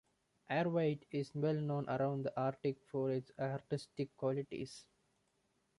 [0.49, 4.83] Arviat is well known around the Arctic for its artistic qualities.